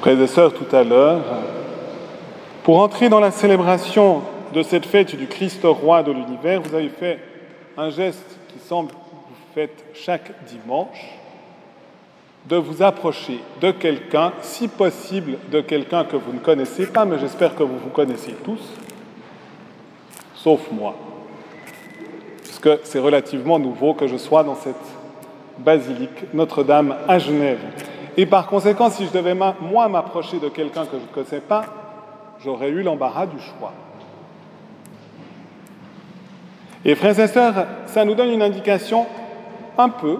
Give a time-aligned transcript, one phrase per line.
[0.00, 1.20] Frères et sœurs, tout à l'heure,
[2.62, 4.22] pour entrer dans la célébration
[4.54, 7.18] de cette fête du Christ roi de l'univers, vous avez fait
[7.76, 11.18] un geste qui semble vous faites chaque dimanche,
[12.48, 17.18] de vous approcher de quelqu'un, si possible de quelqu'un que vous ne connaissez pas, mais
[17.18, 18.72] j'espère que vous vous connaissez tous,
[20.34, 20.94] sauf moi,
[22.42, 24.76] parce que c'est relativement nouveau que je sois dans cette
[25.58, 27.60] basilique Notre-Dame à Genève.
[28.20, 31.64] Et par conséquent, si je devais moi m'approcher de quelqu'un que je ne connaissais pas,
[32.44, 33.72] j'aurais eu l'embarras du choix.
[36.84, 39.06] Et frères et sœurs, ça nous donne une indication
[39.78, 40.18] un peu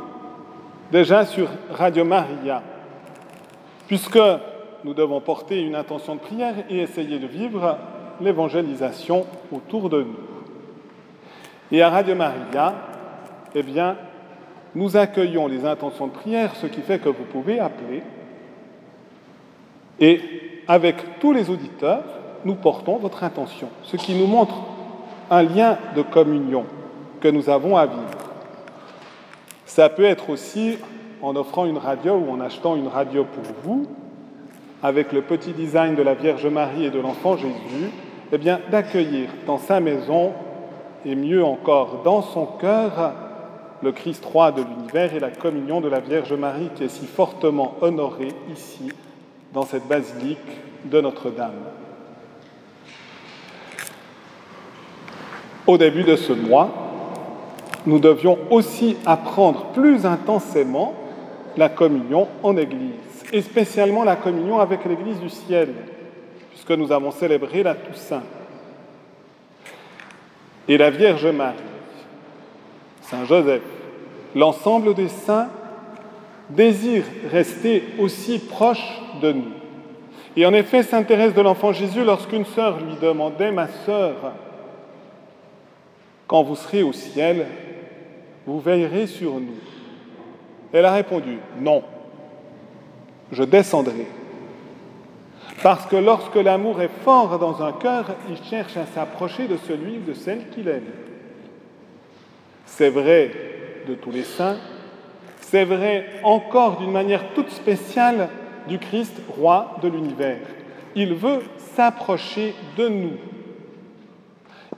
[0.91, 2.63] déjà sur Radio Maria,
[3.87, 4.19] puisque
[4.83, 7.77] nous devons porter une intention de prière et essayer de vivre
[8.19, 10.17] l'évangélisation autour de nous.
[11.71, 12.73] Et à Radio Maria,
[13.55, 13.99] eh bien,
[14.75, 18.03] nous accueillons les intentions de prière, ce qui fait que vous pouvez appeler.
[19.99, 20.21] Et
[20.69, 22.05] avec tous les auditeurs,
[22.45, 24.55] nous portons votre intention, ce qui nous montre
[25.31, 26.65] un lien de communion
[27.21, 28.19] que nous avons à vivre.
[29.67, 30.79] Ça peut être aussi
[31.23, 33.87] en offrant une radio ou en achetant une radio pour vous,
[34.83, 37.91] avec le petit design de la Vierge Marie et de l'enfant Jésus,
[38.33, 40.33] eh bien d'accueillir dans sa maison
[41.05, 43.15] et mieux encore dans son cœur
[43.83, 47.07] le Christ roi de l'univers et la communion de la Vierge Marie qui est si
[47.07, 48.93] fortement honorée ici
[49.53, 50.39] dans cette basilique
[50.85, 51.53] de Notre-Dame.
[55.67, 56.71] Au début de ce mois,
[57.87, 60.95] nous devions aussi apprendre plus intensément
[61.57, 65.69] la communion en Église, et spécialement la communion avec l'Église du ciel,
[66.51, 68.23] puisque nous avons célébré la Toussaint.
[70.69, 71.57] Et la Vierge Marie,
[73.11, 73.63] Saint Joseph,
[74.37, 75.49] l'ensemble des saints
[76.49, 79.49] désirent rester aussi proches de nous.
[80.37, 84.15] Et en effet, Saint Thérèse de l'Enfant Jésus, lorsqu'une sœur lui demandait, ma sœur,
[86.29, 87.47] quand vous serez au ciel,
[88.47, 89.59] vous veillerez sur nous?
[90.73, 91.83] Elle a répondu, non,
[93.33, 94.07] je descendrai.
[95.65, 99.99] Parce que lorsque l'amour est fort dans un cœur, il cherche à s'approcher de celui
[99.99, 100.87] ou de celle qu'il aime.
[102.77, 103.31] C'est vrai
[103.87, 104.57] de tous les saints,
[105.41, 108.29] c'est vrai encore d'une manière toute spéciale
[108.69, 110.39] du Christ, roi de l'univers.
[110.95, 111.43] Il veut
[111.75, 113.13] s'approcher de nous.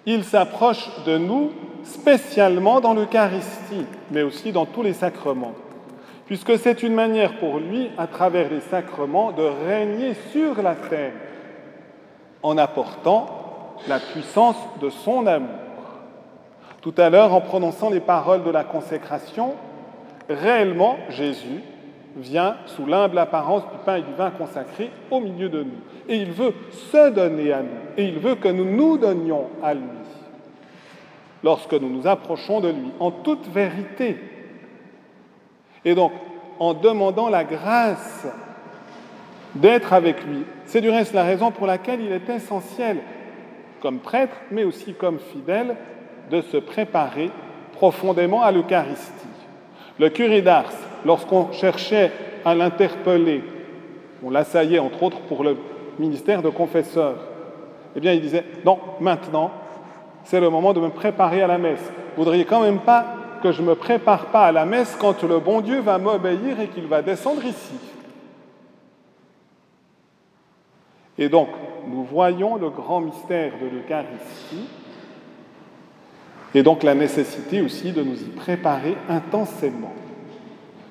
[0.07, 1.53] Il s'approche de nous
[1.85, 5.55] spécialement dans l'Eucharistie, mais aussi dans tous les sacrements,
[6.27, 11.13] puisque c'est une manière pour lui, à travers les sacrements, de régner sur la terre
[12.43, 15.72] en apportant la puissance de son amour.
[16.83, 19.55] Tout à l'heure, en prononçant les paroles de la consécration,
[20.29, 21.63] réellement Jésus
[22.17, 25.81] vient sous l'humble apparence du pain et du vin consacré au milieu de nous.
[26.09, 27.69] Et il veut se donner à nous.
[27.97, 29.83] Et il veut que nous nous donnions à lui
[31.45, 34.17] lorsque nous nous approchons de lui en toute vérité.
[35.85, 36.13] Et donc,
[36.59, 38.27] en demandant la grâce
[39.55, 40.45] d'être avec lui.
[40.65, 42.99] C'est du reste la raison pour laquelle il est essentiel,
[43.81, 45.77] comme prêtre, mais aussi comme fidèle,
[46.31, 47.31] de se préparer
[47.73, 49.27] profondément à l'Eucharistie.
[49.99, 50.73] Le curé d'Ars,
[51.05, 52.13] lorsqu'on cherchait
[52.45, 53.43] à l'interpeller,
[54.25, 55.57] on l'assaillait entre autres pour le
[55.99, 57.17] ministère de confesseur,
[57.97, 59.51] eh bien il disait, non, maintenant,
[60.25, 61.83] c'est le moment de me préparer à la messe.
[62.17, 63.07] Vous voudriez quand même pas
[63.43, 66.61] que je ne me prépare pas à la messe quand le bon Dieu va m'obéir
[66.61, 67.75] et qu'il va descendre ici.
[71.19, 71.49] Et donc,
[71.89, 74.69] nous voyons le grand mystère de l'Eucharistie
[76.55, 79.93] et donc la nécessité aussi de nous y préparer intensément.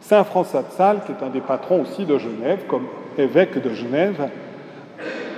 [0.01, 2.85] Saint François de Sales, qui est un des patrons aussi de Genève, comme
[3.17, 4.29] évêque de Genève,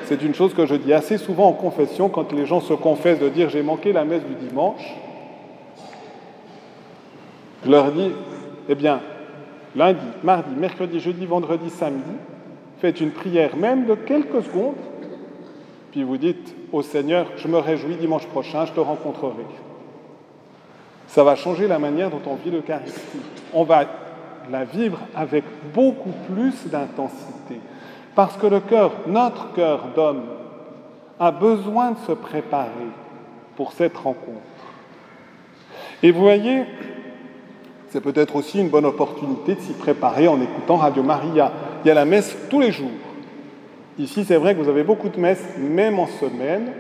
[0.06, 3.20] c'est une chose que je dis assez souvent en confession quand les gens se confessent
[3.20, 4.96] de dire j'ai manqué la messe du dimanche.
[7.66, 8.12] Je leur dis,
[8.70, 9.02] eh bien,
[9.76, 12.12] lundi, mardi, mercredi, jeudi, vendredi, samedi,
[12.80, 14.76] faites une prière même de quelques secondes,
[15.92, 19.46] puis vous dites au Seigneur, je me réjouis dimanche prochain, je te rencontrerai.
[21.14, 23.22] Ça va changer la manière dont on vit l'Eucharistie.
[23.54, 23.86] On va
[24.50, 27.60] la vivre avec beaucoup plus d'intensité.
[28.16, 30.24] Parce que le cœur, notre cœur d'homme,
[31.20, 32.90] a besoin de se préparer
[33.56, 34.42] pour cette rencontre.
[36.02, 36.64] Et vous voyez,
[37.90, 41.52] c'est peut-être aussi une bonne opportunité de s'y préparer en écoutant Radio Maria.
[41.86, 42.90] Il y a la messe tous les jours.
[44.00, 46.72] Ici, c'est vrai que vous avez beaucoup de messes, même en semaine,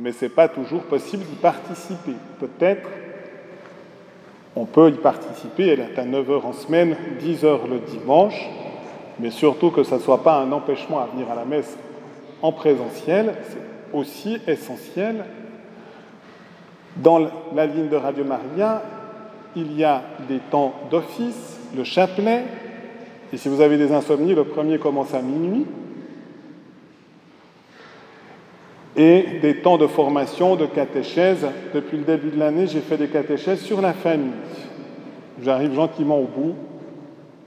[0.00, 2.14] mais ce n'est pas toujours possible d'y participer.
[2.40, 2.88] Peut-être
[4.56, 8.48] on peut y participer, elle est à 9h en semaine, 10h le dimanche,
[9.18, 11.76] mais surtout que ça ne soit pas un empêchement à venir à la messe
[12.42, 15.24] en présentiel, c'est aussi essentiel.
[16.96, 17.18] Dans
[17.54, 18.82] la ligne de Radio Maria,
[19.56, 22.44] il y a des temps d'office, le chapelet,
[23.32, 25.66] et si vous avez des insomnies, le premier commence à minuit,
[28.96, 31.46] et des temps de formation, de catéchèse.
[31.74, 34.32] Depuis le début de l'année, j'ai fait des catéchèses sur la famille.
[35.42, 36.54] J'arrive gentiment au bout.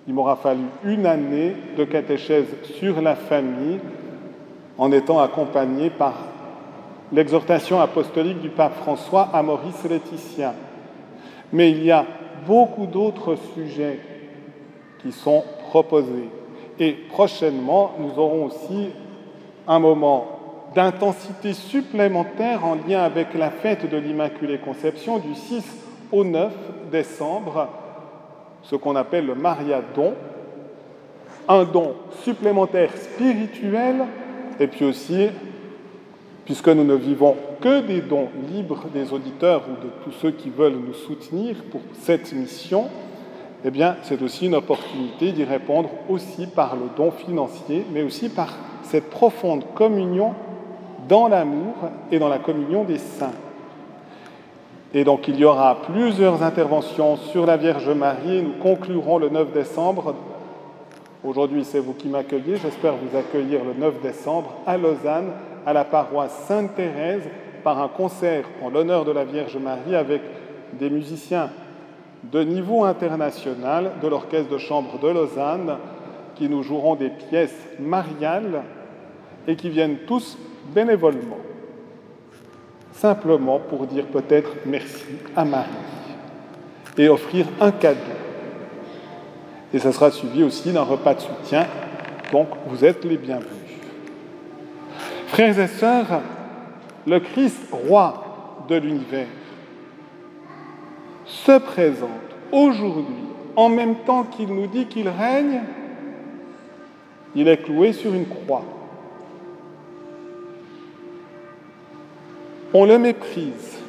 [0.07, 2.47] Il m'aura fallu une année de catéchèse
[2.79, 3.79] sur la famille
[4.77, 6.13] en étant accompagné par
[7.11, 10.53] l'exhortation apostolique du pape François à Maurice Laetitia.
[11.53, 12.05] Mais il y a
[12.45, 13.99] beaucoup d'autres sujets
[15.01, 16.29] qui sont proposés.
[16.79, 18.89] Et prochainement, nous aurons aussi
[19.67, 20.36] un moment
[20.77, 25.65] d'intensité supplémentaire en lien avec la fête de l'Immaculée Conception du 6
[26.11, 26.53] au 9
[26.91, 27.67] décembre,
[28.61, 30.13] ce qu'on appelle le Mariadon,
[31.49, 34.05] un don supplémentaire spirituel,
[34.59, 35.29] et puis aussi,
[36.45, 40.51] puisque nous ne vivons que des dons libres des auditeurs ou de tous ceux qui
[40.51, 42.85] veulent nous soutenir pour cette mission,
[43.65, 48.29] eh bien, c'est aussi une opportunité d'y répondre aussi par le don financier, mais aussi
[48.29, 48.53] par
[48.83, 50.35] cette profonde communion
[51.07, 51.75] dans l'amour
[52.11, 53.33] et dans la communion des saints.
[54.93, 58.41] Et donc il y aura plusieurs interventions sur la Vierge Marie.
[58.41, 60.15] Nous conclurons le 9 décembre.
[61.23, 62.57] Aujourd'hui, c'est vous qui m'accueillez.
[62.57, 65.31] J'espère vous accueillir le 9 décembre à Lausanne,
[65.65, 67.23] à la paroisse Sainte-Thérèse,
[67.63, 70.21] par un concert en l'honneur de la Vierge Marie avec
[70.79, 71.49] des musiciens
[72.23, 75.77] de niveau international de l'Orchestre de chambre de Lausanne
[76.35, 78.63] qui nous joueront des pièces mariales
[79.47, 80.37] et qui viennent tous
[80.73, 81.37] bénévolement
[82.97, 85.05] simplement pour dire peut-être merci
[85.35, 85.69] à Marie
[86.97, 87.99] et offrir un cadeau.
[89.73, 91.67] Et ça sera suivi aussi d'un repas de soutien,
[92.31, 93.51] donc vous êtes les bienvenus.
[95.27, 96.21] Frères et sœurs,
[97.05, 99.27] le Christ, roi de l'univers,
[101.25, 102.09] se présente
[102.51, 105.61] aujourd'hui en même temps qu'il nous dit qu'il règne,
[107.35, 108.63] il est cloué sur une croix.
[112.77, 113.79] On le méprise.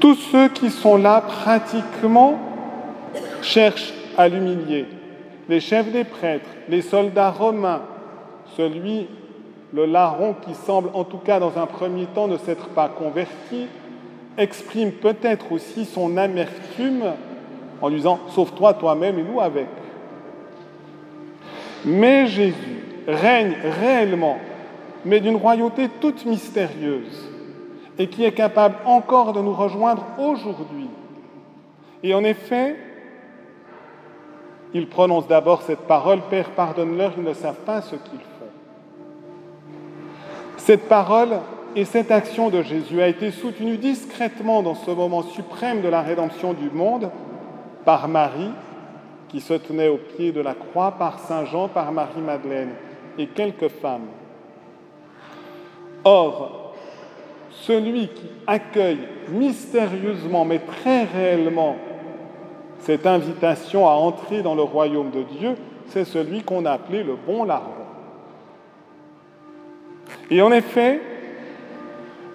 [0.00, 2.36] Tous ceux qui sont là pratiquement
[3.40, 4.86] cherchent à l'humilier.
[5.48, 7.82] Les chefs des prêtres, les soldats romains,
[8.56, 9.06] celui,
[9.72, 13.68] le larron qui semble en tout cas dans un premier temps ne s'être pas converti,
[14.36, 17.12] exprime peut-être aussi son amertume
[17.80, 19.68] en disant Sauve-toi toi-même et nous avec.
[21.84, 24.38] Mais Jésus règne réellement
[25.04, 27.30] mais d'une royauté toute mystérieuse
[27.98, 30.88] et qui est capable encore de nous rejoindre aujourd'hui.
[32.02, 32.76] Et en effet,
[34.72, 38.50] il prononce d'abord cette parole, Père, pardonne-leur, ils ne savent pas ce qu'ils font.
[40.56, 41.38] Cette parole
[41.76, 46.02] et cette action de Jésus a été soutenue discrètement dans ce moment suprême de la
[46.02, 47.10] rédemption du monde
[47.84, 48.50] par Marie,
[49.28, 52.70] qui se tenait au pied de la croix, par Saint Jean, par Marie-Madeleine
[53.18, 54.06] et quelques femmes.
[56.04, 56.74] Or,
[57.50, 61.76] celui qui accueille mystérieusement mais très réellement
[62.80, 65.54] cette invitation à entrer dans le royaume de Dieu,
[65.86, 67.70] c'est celui qu'on a appelé le bon larron.
[70.30, 71.00] Et en effet,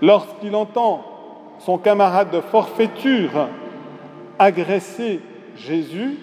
[0.01, 1.05] lorsqu'il entend
[1.59, 3.47] son camarade de forfaiture
[4.39, 5.19] agresser
[5.55, 6.17] Jésus,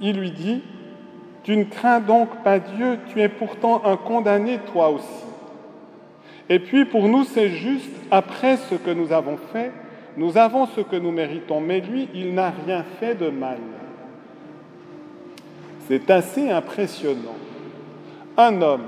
[0.00, 0.62] il lui dit,
[1.42, 5.29] Tu ne crains donc pas Dieu, tu es pourtant un condamné toi aussi.
[6.50, 9.70] Et puis pour nous, c'est juste, après ce que nous avons fait,
[10.16, 13.58] nous avons ce que nous méritons, mais lui, il n'a rien fait de mal.
[15.86, 17.36] C'est assez impressionnant.
[18.36, 18.82] Un homme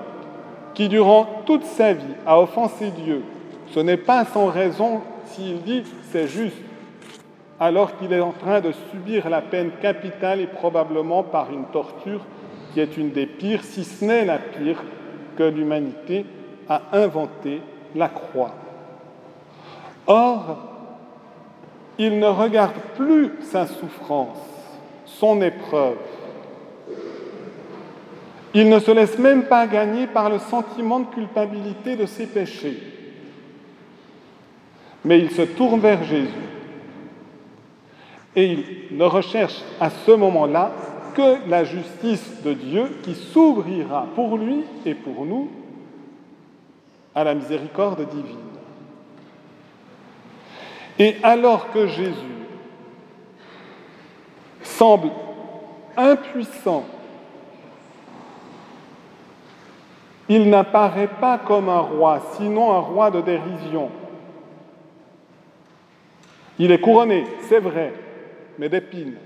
[0.75, 3.23] qui, durant toute sa vie, a offensé Dieu,
[3.69, 6.57] ce n'est pas sans raison s'il dit c'est juste,
[7.61, 12.23] alors qu'il est en train de subir la peine capitale et probablement par une torture
[12.75, 14.83] qui est une des pires, si ce n'est la pire,
[15.37, 16.26] que l'humanité
[16.69, 17.61] a inventé
[17.95, 18.52] la croix.
[20.07, 20.59] Or,
[21.99, 24.38] il ne regarde plus sa souffrance,
[25.04, 25.99] son épreuve.
[28.54, 32.83] Il ne se laisse même pas gagner par le sentiment de culpabilité de ses péchés.
[35.04, 36.28] Mais il se tourne vers Jésus.
[38.35, 38.52] Et
[38.90, 40.73] il ne recherche à ce moment-là
[41.14, 45.50] que la justice de Dieu qui s'ouvrira pour lui et pour nous
[47.14, 48.37] à la miséricorde divine.
[50.99, 52.42] Et alors que Jésus
[54.62, 55.11] semble
[55.97, 56.85] impuissant.
[60.28, 63.90] Il n'apparaît pas comme un roi, sinon un roi de dérision.
[66.59, 67.92] Il est couronné, c'est vrai,
[68.59, 69.16] mais d'épines.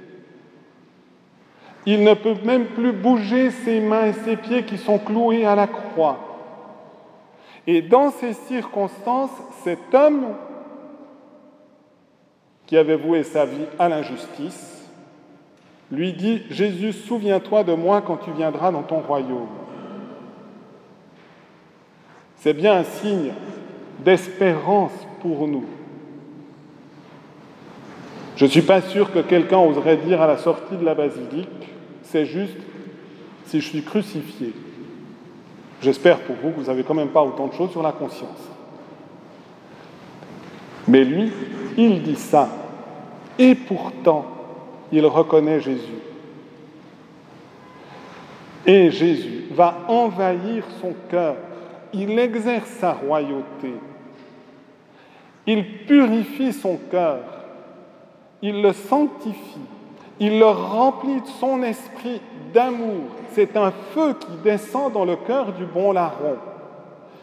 [1.85, 5.55] Il ne peut même plus bouger ses mains et ses pieds qui sont cloués à
[5.55, 6.26] la croix.
[7.67, 9.31] Et dans ces circonstances,
[9.65, 10.35] cet homme
[12.67, 14.89] qui avait voué sa vie à l'injustice,
[15.91, 19.49] lui dit, Jésus, souviens-toi de moi quand tu viendras dans ton royaume.
[22.37, 23.33] C'est bien un signe
[24.05, 25.65] d'espérance pour nous.
[28.37, 31.49] Je ne suis pas sûr que quelqu'un oserait dire à la sortie de la basilique,
[32.03, 32.59] c'est juste
[33.47, 34.53] si je suis crucifié.
[35.83, 38.51] J'espère pour vous que vous n'avez quand même pas autant de choses sur la conscience.
[40.89, 41.31] Mais lui,
[41.77, 42.49] il dit ça.
[43.39, 44.25] Et pourtant,
[44.93, 46.01] il reconnaît Jésus.
[48.65, 51.37] Et Jésus va envahir son cœur.
[51.93, 53.75] Il exerce sa royauté.
[55.47, 57.21] Il purifie son cœur.
[58.43, 59.61] Il le sanctifie.
[60.19, 62.21] Il le remplit de son esprit
[62.55, 63.05] d'amour.
[63.33, 66.37] C'est un feu qui descend dans le cœur du bon larron,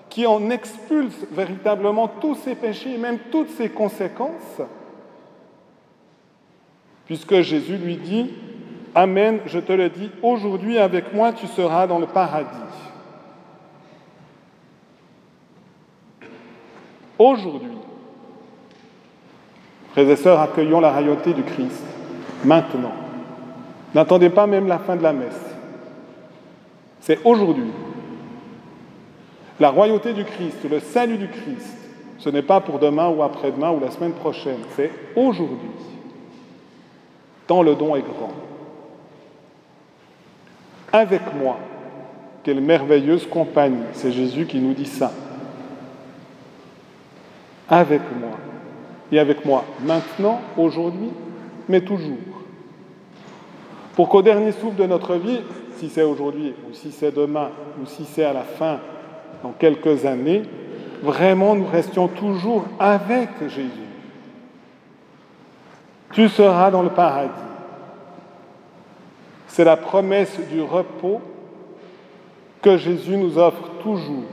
[0.10, 4.62] qui en expulse véritablement tous ses péchés et même toutes ses conséquences.
[7.06, 8.32] Puisque Jésus lui dit,
[8.96, 12.48] Amen, je te le dis, aujourd'hui avec moi tu seras dans le paradis.
[17.18, 17.72] Aujourd'hui,
[19.94, 21.93] frères et sœurs, accueillons la royauté du Christ
[22.46, 22.94] maintenant.
[23.94, 25.40] N'attendez pas même la fin de la messe.
[27.02, 27.72] C'est aujourd'hui.
[29.60, 31.78] La royauté du Christ, le salut du Christ,
[32.18, 35.70] ce n'est pas pour demain ou après-demain ou la semaine prochaine, c'est aujourd'hui.
[37.46, 38.34] Tant le don est grand.
[40.92, 41.58] Avec moi,
[42.44, 45.12] quelle merveilleuse compagnie, c'est Jésus qui nous dit ça.
[47.70, 48.38] Avec moi.
[49.12, 51.12] Et avec moi maintenant, aujourd'hui,
[51.68, 52.33] mais toujours.
[53.96, 55.42] Pour qu'au dernier souffle de notre vie,
[55.78, 57.50] si c'est aujourd'hui ou si c'est demain
[57.82, 58.80] ou si c'est à la fin,
[59.44, 60.44] dans quelques années,
[61.02, 63.70] vraiment nous restions toujours avec Jésus.
[66.14, 67.32] Tu seras dans le paradis.
[69.48, 71.22] C'est la promesse du repos
[72.62, 74.24] que Jésus nous offre toujours.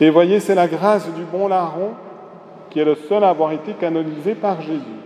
[0.00, 1.90] Et voyez, c'est la grâce du bon larron
[2.70, 5.03] qui est le seul à avoir été canonisé par Jésus.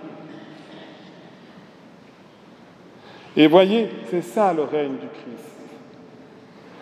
[3.38, 5.54] Et voyez, c'est ça le règne du Christ.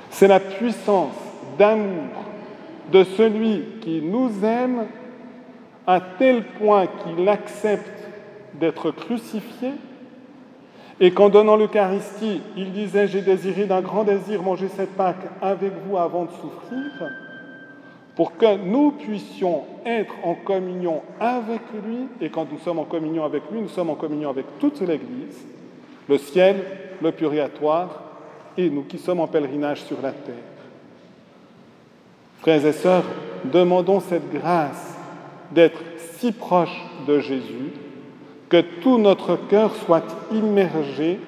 [0.08, 1.14] C'est la puissance
[1.58, 2.08] d'amour
[2.90, 4.86] de celui qui nous aime
[5.86, 8.08] à tel point qu'il accepte
[8.54, 9.72] d'être crucifié
[10.98, 15.72] et qu'en donnant l'Eucharistie, il disait, j'ai désiré d'un grand désir manger cette Pâque avec
[15.86, 17.10] vous avant de souffrir
[18.14, 23.26] pour que nous puissions être en communion avec lui, et quand nous sommes en communion
[23.26, 25.44] avec lui, nous sommes en communion avec toute l'Église,
[26.08, 26.56] le ciel,
[27.02, 28.02] le purgatoire,
[28.56, 30.34] et nous qui sommes en pèlerinage sur la terre.
[32.40, 33.04] Frères et sœurs,
[33.44, 34.96] demandons cette grâce
[35.50, 35.80] d'être
[36.18, 37.72] si proche de Jésus
[38.48, 41.18] que tout notre cœur soit immergé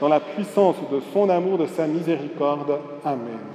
[0.00, 2.78] dans la puissance de son amour, de sa miséricorde.
[3.04, 3.53] Amen.